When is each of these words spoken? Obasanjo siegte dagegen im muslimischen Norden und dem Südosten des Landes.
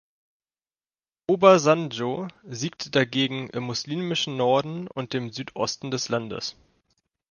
Obasanjo 1.27 2.27
siegte 2.49 2.89
dagegen 2.89 3.51
im 3.51 3.61
muslimischen 3.65 4.35
Norden 4.35 4.87
und 4.87 5.13
dem 5.13 5.31
Südosten 5.31 5.91
des 5.91 6.09
Landes. 6.09 6.55